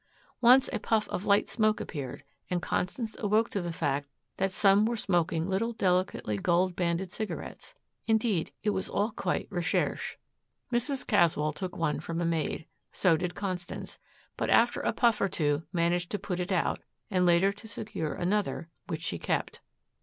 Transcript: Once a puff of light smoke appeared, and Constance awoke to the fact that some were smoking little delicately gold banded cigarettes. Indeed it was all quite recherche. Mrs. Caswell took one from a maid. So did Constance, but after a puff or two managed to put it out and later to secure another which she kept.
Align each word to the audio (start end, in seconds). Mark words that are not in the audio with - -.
Once 0.41 0.67
a 0.73 0.79
puff 0.79 1.07
of 1.09 1.27
light 1.27 1.47
smoke 1.47 1.79
appeared, 1.79 2.23
and 2.49 2.59
Constance 2.59 3.15
awoke 3.19 3.51
to 3.51 3.61
the 3.61 3.71
fact 3.71 4.09
that 4.37 4.49
some 4.51 4.83
were 4.83 4.95
smoking 4.95 5.45
little 5.45 5.73
delicately 5.73 6.37
gold 6.39 6.75
banded 6.75 7.11
cigarettes. 7.11 7.75
Indeed 8.07 8.51
it 8.63 8.71
was 8.71 8.89
all 8.89 9.11
quite 9.11 9.47
recherche. 9.51 10.15
Mrs. 10.73 11.05
Caswell 11.05 11.51
took 11.51 11.75
one 11.75 11.99
from 11.99 12.19
a 12.19 12.25
maid. 12.25 12.65
So 12.91 13.15
did 13.15 13.35
Constance, 13.35 13.99
but 14.37 14.49
after 14.49 14.79
a 14.79 14.91
puff 14.91 15.21
or 15.21 15.29
two 15.29 15.67
managed 15.71 16.09
to 16.13 16.17
put 16.17 16.39
it 16.39 16.51
out 16.51 16.81
and 17.11 17.23
later 17.23 17.51
to 17.51 17.67
secure 17.67 18.15
another 18.15 18.69
which 18.87 19.03
she 19.03 19.19
kept. 19.19 19.59